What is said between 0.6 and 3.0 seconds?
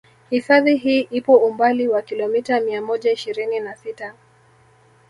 hii ipo umbali wa kilomita mia